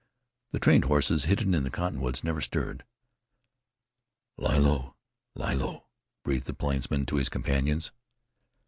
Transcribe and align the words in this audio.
The 0.51 0.57
trained 0.57 0.85
horses 0.85 1.25
hidden 1.25 1.53
in 1.53 1.61
the 1.63 1.69
cottonwoods 1.69 2.23
never 2.23 2.41
stirred. 2.41 2.85
"Lie 4.35 4.57
low! 4.57 4.95
lie 5.35 5.53
low!" 5.53 5.85
breathed 6.23 6.47
the 6.47 6.55
plainsman 6.55 7.05
to 7.05 7.17
his 7.17 7.29
companions. 7.29 7.91